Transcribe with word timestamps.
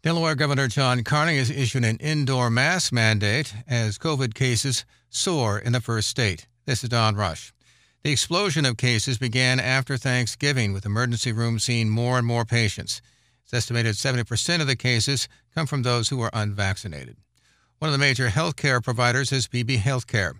Delaware 0.00 0.36
Governor 0.36 0.68
John 0.68 1.02
Carney 1.02 1.38
has 1.38 1.50
issued 1.50 1.84
an 1.84 1.96
indoor 1.96 2.50
mask 2.50 2.92
mandate 2.92 3.52
as 3.66 3.98
COVID 3.98 4.32
cases 4.32 4.84
soar 5.10 5.58
in 5.58 5.72
the 5.72 5.80
first 5.80 6.06
state. 6.08 6.46
This 6.66 6.84
is 6.84 6.90
Don 6.90 7.16
Rush. 7.16 7.52
The 8.04 8.12
explosion 8.12 8.64
of 8.64 8.76
cases 8.76 9.18
began 9.18 9.58
after 9.58 9.96
Thanksgiving, 9.96 10.72
with 10.72 10.86
emergency 10.86 11.32
rooms 11.32 11.64
seeing 11.64 11.90
more 11.90 12.16
and 12.16 12.24
more 12.24 12.44
patients. 12.44 13.02
It's 13.42 13.52
estimated 13.52 13.96
70% 13.96 14.60
of 14.60 14.68
the 14.68 14.76
cases 14.76 15.28
come 15.52 15.66
from 15.66 15.82
those 15.82 16.10
who 16.10 16.20
are 16.20 16.30
unvaccinated. 16.32 17.16
One 17.80 17.88
of 17.88 17.92
the 17.92 17.98
major 17.98 18.28
healthcare 18.28 18.80
providers 18.80 19.32
is 19.32 19.48
Beebe 19.48 19.78
Healthcare. 19.78 20.34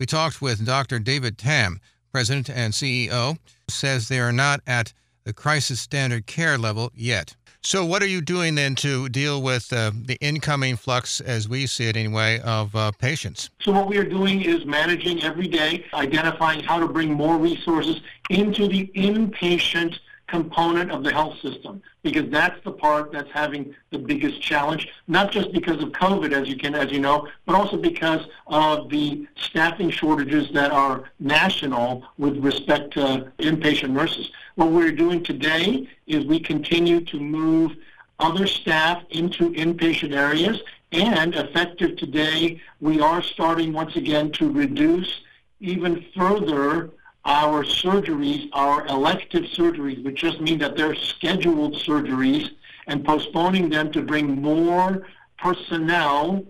We 0.00 0.06
talked 0.06 0.42
with 0.42 0.66
Dr. 0.66 0.98
David 0.98 1.38
Tam, 1.38 1.78
president 2.10 2.50
and 2.50 2.72
CEO, 2.72 3.38
says 3.68 4.08
they 4.08 4.18
are 4.18 4.32
not 4.32 4.62
at 4.66 4.92
the 5.22 5.32
crisis 5.32 5.78
standard 5.78 6.26
care 6.26 6.58
level 6.58 6.90
yet. 6.92 7.36
So, 7.62 7.84
what 7.84 8.02
are 8.02 8.06
you 8.06 8.20
doing 8.20 8.54
then 8.54 8.74
to 8.76 9.08
deal 9.08 9.42
with 9.42 9.72
uh, 9.72 9.90
the 9.94 10.16
incoming 10.20 10.76
flux, 10.76 11.20
as 11.20 11.48
we 11.48 11.66
see 11.66 11.88
it 11.88 11.96
anyway, 11.96 12.40
of 12.40 12.74
uh, 12.76 12.92
patients? 12.92 13.50
So, 13.60 13.72
what 13.72 13.88
we 13.88 13.98
are 13.98 14.04
doing 14.04 14.42
is 14.42 14.64
managing 14.64 15.22
every 15.22 15.48
day, 15.48 15.84
identifying 15.94 16.62
how 16.62 16.78
to 16.78 16.86
bring 16.86 17.12
more 17.12 17.36
resources 17.36 18.00
into 18.30 18.68
the 18.68 18.90
inpatient 18.94 19.98
component 20.26 20.90
of 20.90 21.04
the 21.04 21.12
health 21.12 21.38
system 21.40 21.82
because 22.02 22.28
that's 22.30 22.62
the 22.64 22.72
part 22.72 23.12
that's 23.12 23.30
having 23.30 23.74
the 23.90 23.98
biggest 23.98 24.40
challenge 24.40 24.88
not 25.06 25.30
just 25.30 25.52
because 25.52 25.80
of 25.82 25.90
covid 25.90 26.32
as 26.32 26.48
you 26.48 26.56
can 26.56 26.74
as 26.74 26.90
you 26.90 26.98
know 26.98 27.28
but 27.44 27.54
also 27.54 27.76
because 27.76 28.26
of 28.48 28.88
the 28.90 29.26
staffing 29.36 29.90
shortages 29.90 30.50
that 30.52 30.70
are 30.72 31.04
national 31.20 32.04
with 32.18 32.36
respect 32.38 32.92
to 32.92 33.32
inpatient 33.38 33.90
nurses. 33.90 34.30
What 34.54 34.70
we're 34.70 34.92
doing 34.92 35.22
today 35.22 35.88
is 36.06 36.24
we 36.24 36.40
continue 36.40 37.00
to 37.06 37.20
move 37.20 37.76
other 38.18 38.46
staff 38.46 39.02
into 39.10 39.52
inpatient 39.52 40.14
areas, 40.14 40.60
and 40.92 41.34
effective 41.34 41.96
today, 41.96 42.60
we 42.80 43.00
are 43.00 43.22
starting 43.22 43.72
once 43.72 43.96
again 43.96 44.30
to 44.32 44.50
reduce 44.50 45.20
even 45.60 46.04
further 46.16 46.90
our 47.26 47.64
surgeries, 47.64 48.48
our 48.52 48.86
elective 48.86 49.42
surgeries, 49.44 50.02
which 50.04 50.20
just 50.20 50.40
mean 50.40 50.58
that 50.58 50.76
they're 50.76 50.94
scheduled 50.94 51.74
surgeries, 51.74 52.50
and 52.86 53.04
postponing 53.04 53.68
them 53.68 53.92
to 53.92 54.00
bring 54.00 54.40
more 54.40 55.06
personnel 55.38 56.44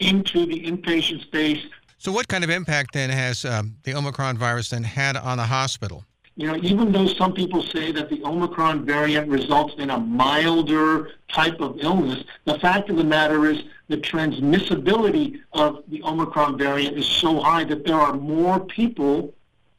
into 0.00 0.46
the 0.46 0.64
inpatient 0.64 1.22
space. 1.22 1.62
So, 1.98 2.10
what 2.10 2.26
kind 2.26 2.42
of 2.42 2.50
impact 2.50 2.94
then 2.94 3.10
has 3.10 3.44
um, 3.44 3.76
the 3.84 3.94
Omicron 3.94 4.36
virus 4.36 4.70
then 4.70 4.82
had 4.82 5.16
on 5.16 5.36
the 5.38 5.44
hospital? 5.44 6.04
you 6.36 6.48
know, 6.48 6.56
even 6.56 6.90
though 6.90 7.06
some 7.06 7.32
people 7.32 7.62
say 7.62 7.92
that 7.92 8.10
the 8.10 8.22
Omicron 8.24 8.84
variant 8.84 9.28
results 9.28 9.74
in 9.78 9.90
a 9.90 9.98
milder 9.98 11.10
type 11.28 11.60
of 11.60 11.78
illness, 11.78 12.24
the 12.44 12.58
fact 12.58 12.90
of 12.90 12.96
the 12.96 13.04
matter 13.04 13.46
is 13.46 13.62
the 13.88 13.98
transmissibility 13.98 15.40
of 15.52 15.84
the 15.88 16.02
Omicron 16.02 16.58
variant 16.58 16.98
is 16.98 17.06
so 17.06 17.40
high 17.40 17.62
that 17.64 17.86
there 17.86 17.96
are 17.96 18.14
more 18.14 18.58
people 18.58 19.32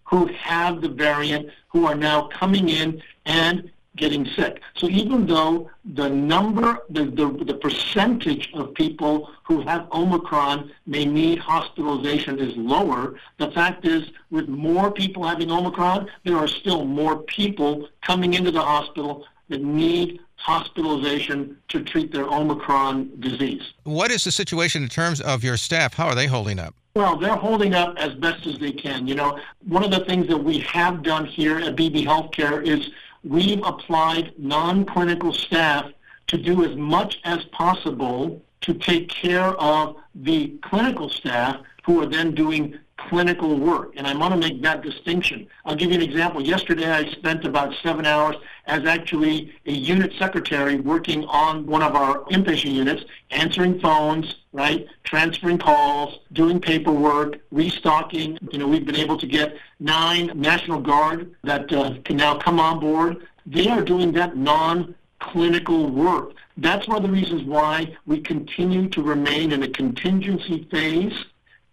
who 0.05 0.27
have 0.27 0.81
the 0.81 0.89
variant 0.89 1.49
who 1.67 1.85
are 1.85 1.95
now 1.95 2.27
coming 2.27 2.69
in 2.69 3.01
and 3.25 3.69
getting 3.95 4.25
sick. 4.35 4.61
So 4.75 4.89
even 4.89 5.25
though 5.25 5.69
the 5.93 6.09
number, 6.09 6.79
the, 6.89 7.05
the, 7.05 7.45
the 7.45 7.53
percentage 7.53 8.51
of 8.53 8.73
people 8.73 9.29
who 9.43 9.61
have 9.61 9.87
Omicron 9.91 10.71
may 10.85 11.05
need 11.05 11.39
hospitalization 11.39 12.39
is 12.39 12.55
lower, 12.57 13.15
the 13.37 13.51
fact 13.51 13.85
is 13.85 14.11
with 14.31 14.47
more 14.49 14.91
people 14.91 15.25
having 15.25 15.49
Omicron, 15.49 16.09
there 16.23 16.37
are 16.37 16.47
still 16.47 16.83
more 16.83 17.19
people 17.23 17.87
coming 18.01 18.33
into 18.33 18.51
the 18.51 18.61
hospital 18.61 19.25
that 19.49 19.61
need 19.61 20.19
hospitalization 20.37 21.57
to 21.69 21.83
treat 21.83 22.11
their 22.11 22.25
Omicron 22.25 23.11
disease. 23.19 23.61
What 23.83 24.11
is 24.11 24.23
the 24.23 24.31
situation 24.31 24.83
in 24.83 24.89
terms 24.89 25.21
of 25.21 25.43
your 25.43 25.57
staff? 25.57 25.93
How 25.93 26.07
are 26.07 26.15
they 26.15 26.27
holding 26.27 26.59
up? 26.59 26.75
Well, 26.95 27.17
they're 27.17 27.35
holding 27.35 27.73
up 27.73 27.97
as 27.97 28.13
best 28.13 28.45
as 28.47 28.57
they 28.59 28.71
can. 28.71 29.07
You 29.07 29.15
know, 29.15 29.39
one 29.67 29.83
of 29.83 29.91
the 29.91 30.05
things 30.05 30.27
that 30.27 30.37
we 30.37 30.59
have 30.59 31.03
done 31.03 31.25
here 31.25 31.59
at 31.59 31.75
Beebe 31.75 32.05
Healthcare 32.05 32.65
is 32.65 32.89
we've 33.23 33.63
applied 33.65 34.33
non-clinical 34.37 35.33
staff 35.33 35.91
to 36.27 36.37
do 36.37 36.63
as 36.63 36.75
much 36.75 37.19
as 37.23 37.43
possible 37.45 38.41
to 38.61 38.73
take 38.73 39.09
care 39.09 39.49
of 39.59 39.97
the 40.15 40.57
clinical 40.61 41.09
staff 41.09 41.57
who 41.85 42.01
are 42.01 42.07
then 42.07 42.33
doing 42.33 42.79
clinical 42.97 43.59
work. 43.59 43.93
And 43.97 44.07
I 44.07 44.15
want 44.15 44.33
to 44.33 44.39
make 44.39 44.61
that 44.61 44.81
distinction. 44.81 45.47
I'll 45.65 45.75
give 45.75 45.89
you 45.91 45.95
an 45.95 46.01
example. 46.01 46.41
Yesterday 46.41 46.89
I 46.89 47.09
spent 47.11 47.45
about 47.45 47.73
seven 47.83 48.05
hours 48.05 48.37
as 48.67 48.85
actually 48.85 49.53
a 49.65 49.71
unit 49.71 50.13
secretary 50.17 50.79
working 50.79 51.25
on 51.25 51.65
one 51.65 51.81
of 51.81 51.95
our 51.95 52.19
inpatient 52.25 52.71
units, 52.71 53.03
answering 53.31 53.79
phones, 53.79 54.35
right, 54.53 54.87
transferring 55.03 55.57
calls, 55.57 56.19
doing 56.33 56.59
paperwork, 56.59 57.39
restocking. 57.51 58.37
You 58.51 58.59
know, 58.59 58.67
we've 58.67 58.85
been 58.85 58.95
able 58.95 59.17
to 59.17 59.27
get 59.27 59.57
nine 59.79 60.31
National 60.33 60.79
Guard 60.79 61.35
that 61.43 61.71
uh, 61.73 61.95
can 62.05 62.15
now 62.17 62.37
come 62.37 62.59
on 62.59 62.79
board. 62.79 63.27
They 63.45 63.67
are 63.67 63.81
doing 63.81 64.13
that 64.13 64.37
non-clinical 64.37 65.89
work. 65.89 66.31
That's 66.57 66.87
one 66.87 66.97
of 66.97 67.03
the 67.03 67.09
reasons 67.09 67.43
why 67.43 67.95
we 68.05 68.21
continue 68.21 68.87
to 68.89 69.03
remain 69.03 69.51
in 69.51 69.63
a 69.63 69.67
contingency 69.67 70.67
phase 70.71 71.13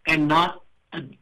and 0.07 0.27
not 0.27 0.62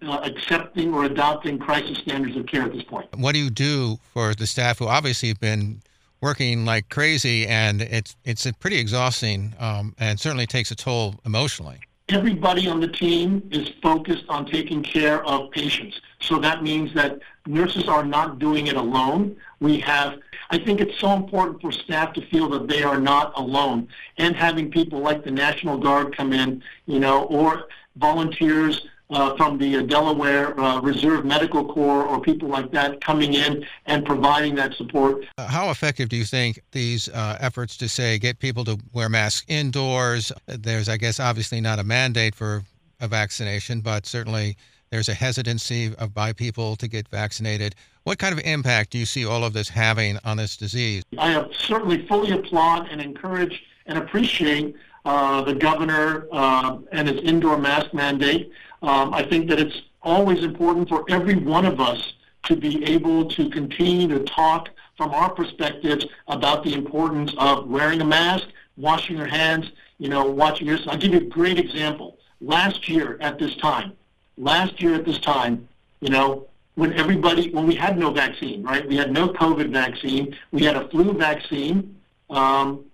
accepting 0.03 0.93
or 0.93 1.05
adopting 1.05 1.59
crisis 1.59 1.99
standards 1.99 2.37
of 2.37 2.47
care 2.47 2.63
at 2.63 2.73
this 2.73 2.83
point. 2.83 3.09
What 3.17 3.33
do 3.33 3.39
you 3.39 3.51
do 3.51 3.99
for 4.13 4.35
the 4.35 4.47
staff 4.47 4.79
who 4.79 4.89
obviously 4.89 5.29
have 5.29 5.41
been 5.41 5.83
working 6.21 6.65
like 6.65 6.89
crazy, 6.89 7.47
and 7.47 7.83
it's 7.83 8.17
it's 8.25 8.51
pretty 8.59 8.79
exhausting, 8.79 9.55
um, 9.59 9.95
and 9.99 10.19
certainly 10.19 10.47
takes 10.47 10.71
a 10.71 10.75
toll 10.75 11.15
emotionally? 11.25 11.81
Everybody 12.09 12.67
on 12.67 12.81
the 12.81 12.89
team 12.89 13.49
is 13.53 13.69
focused 13.81 14.25
on 14.29 14.45
taking 14.45 14.83
care 14.83 15.25
of 15.25 15.51
patients. 15.53 16.01
So 16.21 16.39
that 16.41 16.63
means 16.63 16.93
that 16.95 17.21
nurses 17.47 17.89
are 17.89 18.05
not 18.05 18.41
doing 18.41 18.67
it 18.67 18.77
alone. 18.77 19.37
We 19.61 19.79
have, 19.81 20.19
I 20.51 20.59
think 20.59 20.81
it's 20.81 20.99
so 20.99 21.13
important 21.13 21.61
for 21.63 21.71
staff 21.71 22.13
to 22.15 22.27
feel 22.27 22.49
that 22.51 22.67
they 22.67 22.83
are 22.83 22.99
not 22.99 23.33
alone 23.37 23.87
and 24.19 24.35
having 24.35 24.73
people 24.73 24.99
like 24.99 25.23
the 25.23 25.31
National 25.31 25.79
Guard 25.79 26.17
come 26.17 26.33
in, 26.33 26.63
you 26.87 26.99
know, 26.99 27.25
or 27.27 27.69
volunteers 27.97 28.89
uh, 29.11 29.37
from 29.37 29.59
the 29.59 29.77
uh, 29.77 29.83
Delaware 29.83 30.59
uh, 30.59 30.81
Reserve 30.81 31.25
Medical 31.25 31.65
Corps 31.65 32.05
or 32.05 32.21
people 32.21 32.49
like 32.49 32.71
that 32.73 33.01
coming 33.01 33.35
in 33.35 33.67
and 33.87 34.05
providing 34.05 34.55
that 34.57 34.75
support. 34.75 35.25
Uh, 35.39 35.47
how 35.47 35.71
effective 35.71 36.09
do 36.09 36.17
you 36.17 36.25
think 36.25 36.61
these 36.73 37.09
uh, 37.09 37.37
efforts 37.41 37.77
to 37.79 37.89
say 37.89 38.19
get 38.19 38.39
people 38.39 38.65
to 38.65 38.79
wear 38.93 39.09
masks 39.09 39.45
indoors? 39.49 40.33
There's, 40.47 40.89
I 40.89 40.97
guess, 40.97 41.21
obviously 41.21 41.61
not 41.61 41.79
a 41.79 41.85
mandate 41.85 42.35
for 42.35 42.63
a 43.01 43.09
vaccination, 43.09 43.81
but 43.81 44.07
certainly 44.07 44.57
there's 44.91 45.09
a 45.09 45.15
hesitancy 45.15 45.95
of 45.99 46.13
by 46.15 46.33
people 46.33 46.77
to 46.77 46.89
get 46.89 47.09
vaccinated. 47.09 47.75
What 48.05 48.19
kind 48.19 48.33
of 48.33 48.45
impact 48.45 48.91
do 48.91 48.99
you 48.99 49.07
see 49.07 49.25
all 49.25 49.45
of 49.45 49.53
this 49.53 49.69
having 49.69 50.19
on 50.25 50.37
this 50.37 50.57
disease? 50.57 51.05
I 51.19 51.47
certainly 51.53 52.07
fully 52.07 52.33
applaud 52.33 52.89
and 52.91 53.01
encourage 53.01 53.63
and 53.87 53.99
appreciate 53.99 54.75
uh, 55.05 55.43
the 55.43 55.55
governor 55.55 56.27
uh, 56.33 56.79
and 56.93 57.09
his 57.09 57.21
indoor 57.23 57.57
mask 57.59 57.95
mandate. 57.95 58.53
Um, 58.83 59.13
I 59.13 59.23
think 59.23 59.49
that 59.49 59.61
it's 59.61 59.83
always 60.03 60.43
important 60.43 60.89
for 60.89 61.05
every 61.09 61.37
one 61.37 61.67
of 61.67 61.81
us 61.81 62.15
to 62.45 62.57
be 62.57 62.85
able 62.85 63.29
to 63.31 63.51
continue 63.51 64.09
to 64.09 64.21
talk 64.25 64.71
from 64.97 65.13
our 65.13 65.31
perspectives 65.31 66.07
about 66.29 66.65
the 66.65 66.75
importance 66.75 67.33
of 67.39 67.69
wearing 67.69 68.01
a 68.01 68.05
mask, 68.05 68.49
washing 68.77 69.17
your 69.17 69.27
hands, 69.27 69.71
you 69.99 70.09
know, 70.09 70.25
watching 70.25 70.67
your. 70.67 70.79
I'll 70.87 70.97
give 70.97 71.13
you 71.13 71.21
a 71.21 71.25
great 71.25 71.59
example. 71.59 72.19
Last 72.41 72.89
year 72.89 73.19
at 73.21 73.39
this 73.39 73.55
time, 73.57 73.93
last 74.39 74.81
year 74.81 74.95
at 74.95 75.05
this 75.05 75.19
time, 75.19 75.69
you 76.01 76.09
know, 76.09 76.47
when 76.75 76.95
everybody, 76.95 77.51
when 77.51 77.67
we 77.67 77.75
had 77.75 77.99
no 77.99 78.11
vaccine, 78.11 78.63
right? 78.63 78.87
We 78.89 78.97
had 78.97 79.13
no 79.13 79.29
COVID 79.29 79.71
vaccine. 79.71 80.37
We 80.51 80.65
had 80.65 80.77
a 80.77 80.89
flu 80.89 81.13
vaccine. 81.13 81.97
Um, 82.31 82.85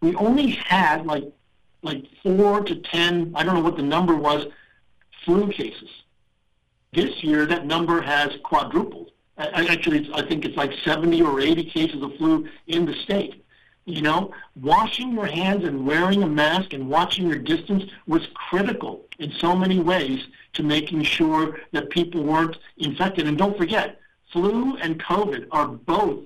we 0.00 0.14
only 0.16 0.50
had 0.50 1.06
like 1.06 1.24
like 1.82 2.04
four 2.22 2.62
to 2.62 2.76
ten. 2.76 3.32
I 3.34 3.44
don't 3.44 3.54
know 3.54 3.60
what 3.60 3.76
the 3.76 3.82
number 3.82 4.16
was 4.16 4.46
flu 5.24 5.48
cases. 5.50 5.90
This 6.92 7.22
year, 7.22 7.46
that 7.46 7.66
number 7.66 8.00
has 8.00 8.30
quadrupled. 8.42 9.12
Actually, 9.38 10.10
I 10.14 10.22
think 10.22 10.44
it's 10.44 10.56
like 10.56 10.72
70 10.84 11.22
or 11.22 11.40
80 11.40 11.64
cases 11.64 12.02
of 12.02 12.14
flu 12.16 12.46
in 12.66 12.84
the 12.84 12.94
state. 12.94 13.44
You 13.84 14.02
know, 14.02 14.32
washing 14.60 15.12
your 15.12 15.26
hands 15.26 15.64
and 15.64 15.84
wearing 15.86 16.22
a 16.22 16.28
mask 16.28 16.72
and 16.72 16.88
watching 16.88 17.26
your 17.26 17.38
distance 17.38 17.84
was 18.06 18.28
critical 18.34 19.06
in 19.18 19.32
so 19.32 19.56
many 19.56 19.80
ways 19.80 20.20
to 20.52 20.62
making 20.62 21.02
sure 21.02 21.58
that 21.72 21.90
people 21.90 22.22
weren't 22.22 22.56
infected. 22.76 23.26
And 23.26 23.36
don't 23.36 23.56
forget, 23.56 23.98
flu 24.32 24.76
and 24.76 25.02
COVID 25.02 25.48
are 25.50 25.66
both 25.66 26.20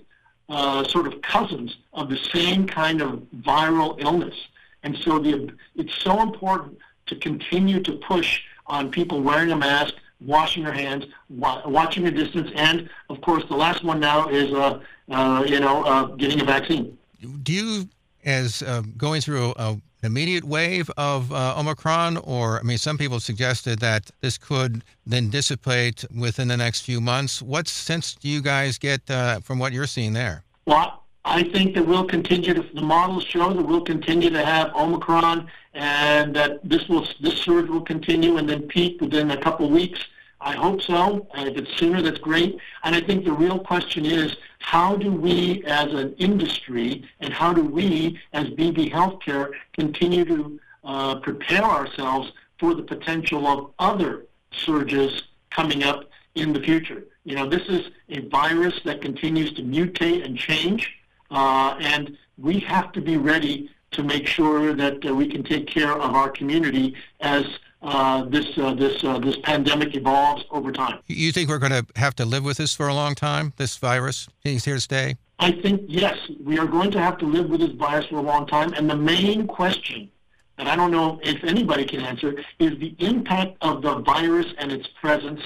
uh, 0.48 0.84
sort 0.84 1.06
of 1.06 1.22
cousins 1.22 1.76
of 1.93 2.10
the 2.10 2.19
same 2.34 2.66
kind 2.66 3.00
of 3.00 3.22
viral 3.40 4.00
illness. 4.00 4.34
And 4.82 4.96
so 4.98 5.19
the, 5.19 5.52
it's 5.75 5.94
so 6.02 6.20
important 6.20 6.78
to 7.06 7.16
continue 7.16 7.81
to 7.82 7.93
push 7.93 8.43
on 8.66 8.90
people 8.90 9.22
wearing 9.22 9.50
a 9.52 9.56
mask, 9.56 9.94
washing 10.20 10.64
their 10.64 10.72
hands, 10.72 11.04
wa- 11.28 11.62
watching 11.66 12.04
the 12.04 12.10
distance, 12.10 12.50
and 12.54 12.88
of 13.10 13.20
course 13.20 13.44
the 13.48 13.56
last 13.56 13.84
one 13.84 14.00
now 14.00 14.28
is 14.28 14.52
uh, 14.52 14.80
uh, 15.10 15.44
you 15.46 15.60
know 15.60 15.84
uh, 15.84 16.04
getting 16.16 16.40
a 16.40 16.44
vaccine. 16.44 16.96
Do 17.42 17.52
you 17.52 17.88
as 18.26 18.60
uh, 18.62 18.82
going 18.96 19.22
through 19.22 19.54
a, 19.56 19.70
an 19.70 19.82
immediate 20.02 20.44
wave 20.44 20.90
of 20.98 21.32
uh, 21.32 21.54
Omicron, 21.56 22.18
or 22.18 22.58
I 22.58 22.62
mean, 22.62 22.76
some 22.76 22.98
people 22.98 23.20
suggested 23.20 23.78
that 23.78 24.10
this 24.20 24.36
could 24.36 24.84
then 25.06 25.30
dissipate 25.30 26.04
within 26.14 26.48
the 26.48 26.56
next 26.56 26.82
few 26.82 27.00
months. 27.00 27.40
What 27.40 27.69
sense 27.69 28.14
do 28.14 28.28
you 28.28 28.42
guys 28.42 28.76
get 28.76 29.08
uh, 29.08 29.40
from 29.40 29.58
what 29.58 29.72
you're 29.72 29.86
seeing 29.86 30.12
there? 30.12 30.42
Well, 30.66 31.04
I 31.28 31.43
think 31.43 31.75
that 31.75 31.84
we'll 31.84 32.05
continue 32.05 32.55
to, 32.55 32.62
the 32.73 32.82
models 32.82 33.25
show 33.25 33.52
that 33.52 33.61
we'll 33.61 33.81
continue 33.81 34.31
to 34.31 34.44
have 34.44 34.73
Omicron 34.76 35.49
and 35.75 36.34
that 36.37 36.61
this 36.62 36.88
will, 36.88 37.05
this 37.20 37.34
surge 37.38 37.69
will 37.69 37.81
continue 37.81 38.37
and 38.37 38.49
then 38.49 38.62
peak 38.62 39.00
within 39.00 39.32
a 39.32 39.37
couple 39.37 39.69
weeks. 39.69 39.99
I 40.40 40.55
hope 40.55 40.81
so. 40.81 41.26
And 41.34 41.49
if 41.49 41.56
it's 41.56 41.76
sooner, 41.78 42.00
that's 42.00 42.20
great. 42.20 42.61
And 42.84 42.94
I 42.94 43.00
think 43.00 43.25
the 43.25 43.32
real 43.32 43.58
question 43.58 44.06
is, 44.06 44.37
how 44.61 44.94
do 44.94 45.11
we 45.11 45.64
as 45.64 45.93
an 45.93 46.14
industry 46.19 47.05
and 47.19 47.32
how 47.32 47.52
do 47.52 47.62
we 47.62 48.20
as 48.32 48.49
Beebe 48.50 48.88
Healthcare 48.88 49.50
continue 49.72 50.25
to 50.26 50.61
uh, 50.84 51.17
prepare 51.17 51.64
ourselves 51.64 52.32
for 52.61 52.72
the 52.72 52.84
potential 52.84 53.49
of 53.49 53.70
other 53.81 54.26
surges 54.52 55.25
coming 55.50 55.82
up 55.82 56.05
in 56.37 56.52
the 56.52 56.61
future? 56.61 57.02
You 57.25 57.34
know, 57.34 57.49
this 57.49 57.67
is 57.69 57.90
a 58.11 58.20
virus 58.29 58.79
that 58.84 59.02
continues 59.02 59.52
to 59.55 59.62
mutate 59.62 60.25
and 60.25 60.38
change. 60.38 60.96
Uh, 61.31 61.76
and 61.81 62.17
we 62.38 62.61
have 62.61 62.93
to 62.93 63.00
be 63.00 63.17
ready 63.17 63.70
to 63.93 64.02
make 64.02 64.26
sure 64.26 64.75
that 64.75 65.05
uh, 65.06 65.14
we 65.14 65.28
can 65.28 65.43
take 65.43 65.67
care 65.67 65.93
of 65.93 66.14
our 66.14 66.28
community 66.28 66.94
as 67.20 67.44
uh, 67.82 68.25
this 68.25 68.46
uh, 68.58 68.75
this 68.75 69.02
uh, 69.05 69.19
this 69.19 69.37
pandemic 69.43 69.94
evolves 69.94 70.44
over 70.50 70.73
time. 70.73 70.99
You 71.06 71.31
think 71.32 71.49
we're 71.49 71.58
going 71.58 71.73
to 71.73 71.87
have 71.96 72.14
to 72.17 72.25
live 72.25 72.44
with 72.44 72.56
this 72.56 72.75
for 72.75 72.88
a 72.88 72.94
long 72.94 73.14
time? 73.14 73.52
This 73.56 73.76
virus 73.76 74.28
is 74.44 74.64
here 74.64 74.75
to 74.75 74.81
stay. 74.81 75.17
I 75.38 75.52
think 75.52 75.82
yes, 75.87 76.17
we 76.43 76.58
are 76.58 76.67
going 76.67 76.90
to 76.93 77.00
have 77.00 77.19
to 77.19 77.26
live 77.26 77.49
with 77.49 77.61
this 77.61 77.72
virus 77.72 78.06
for 78.06 78.17
a 78.17 78.22
long 78.22 78.46
time. 78.46 78.72
And 78.72 78.88
the 78.88 78.96
main 78.96 79.46
question 79.46 80.11
that 80.56 80.67
I 80.67 80.75
don't 80.75 80.90
know 80.90 81.20
if 81.22 81.44
anybody 81.44 81.84
can 81.84 82.00
answer 82.00 82.34
is 82.58 82.79
the 82.79 82.94
impact 82.99 83.58
of 83.61 83.82
the 83.82 83.96
virus 83.96 84.46
and 84.58 84.72
its 84.72 84.88
presence 85.00 85.40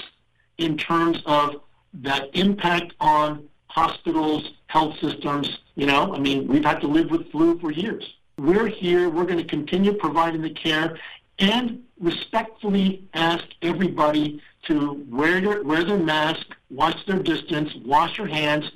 in 0.57 0.77
terms 0.77 1.21
of 1.25 1.61
that 1.93 2.29
impact 2.33 2.93
on 2.99 3.47
hospitals, 3.67 4.51
health 4.71 4.97
systems. 4.99 5.59
You 5.75 5.85
know, 5.85 6.13
I 6.13 6.19
mean, 6.19 6.47
we've 6.47 6.63
had 6.63 6.79
to 6.81 6.87
live 6.87 7.11
with 7.11 7.29
flu 7.31 7.59
for 7.59 7.71
years. 7.71 8.03
We're 8.37 8.67
here. 8.67 9.09
We're 9.09 9.25
going 9.25 9.37
to 9.37 9.43
continue 9.43 9.93
providing 9.93 10.41
the 10.41 10.49
care 10.49 10.97
and 11.39 11.83
respectfully 11.99 13.07
ask 13.13 13.43
everybody 13.61 14.41
to 14.67 15.05
wear 15.09 15.41
their, 15.41 15.63
wear 15.63 15.83
their 15.83 15.97
mask, 15.97 16.45
watch 16.69 17.05
their 17.05 17.19
distance, 17.19 17.73
wash 17.83 18.17
your 18.17 18.27
hands, 18.27 18.71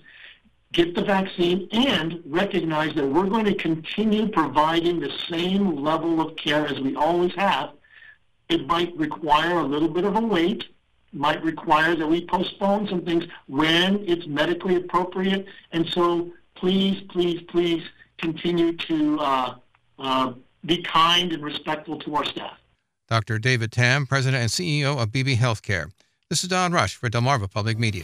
get 0.73 0.95
the 0.95 1.03
vaccine, 1.03 1.69
and 1.71 2.21
recognize 2.25 2.93
that 2.95 3.07
we're 3.07 3.27
going 3.27 3.45
to 3.45 3.55
continue 3.55 4.27
providing 4.27 4.99
the 4.99 5.11
same 5.29 5.77
level 5.77 6.19
of 6.19 6.35
care 6.35 6.67
as 6.67 6.79
we 6.81 6.95
always 6.95 7.33
have. 7.35 7.71
It 8.49 8.67
might 8.67 8.95
require 8.97 9.59
a 9.59 9.63
little 9.63 9.87
bit 9.87 10.03
of 10.03 10.15
a 10.17 10.21
wait, 10.21 10.65
might 11.15 11.41
require 11.43 11.95
that 11.95 12.05
we 12.07 12.25
postpone 12.25 12.87
some 12.87 13.01
things 13.03 13.23
when 13.47 14.03
it's 14.07 14.27
medically 14.27 14.75
appropriate. 14.75 15.45
And 15.71 15.87
so 15.87 16.31
please, 16.55 17.01
please, 17.09 17.41
please 17.47 17.83
continue 18.17 18.73
to 18.73 19.19
uh, 19.19 19.55
uh, 19.97 20.33
be 20.65 20.81
kind 20.83 21.31
and 21.31 21.43
respectful 21.43 21.97
to 21.99 22.15
our 22.15 22.25
staff. 22.25 22.57
Dr. 23.07 23.39
David 23.39 23.71
Tam, 23.71 24.05
President 24.05 24.41
and 24.41 24.49
CEO 24.49 25.01
of 25.01 25.11
Beebe 25.11 25.35
Healthcare. 25.35 25.91
This 26.29 26.43
is 26.43 26.49
Don 26.49 26.71
Rush 26.71 26.95
for 26.95 27.09
Delmarva 27.09 27.49
Public 27.49 27.77
Media. 27.77 28.03